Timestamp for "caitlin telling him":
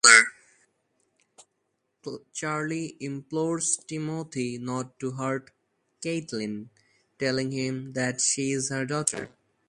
6.03-7.93